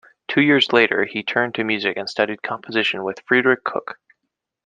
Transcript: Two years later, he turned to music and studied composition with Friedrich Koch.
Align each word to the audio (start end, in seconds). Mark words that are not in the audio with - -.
Two 0.27 0.41
years 0.41 0.73
later, 0.73 1.05
he 1.05 1.21
turned 1.21 1.53
to 1.53 1.63
music 1.63 1.95
and 1.95 2.09
studied 2.09 2.41
composition 2.41 3.03
with 3.03 3.21
Friedrich 3.27 3.63
Koch. 3.63 3.97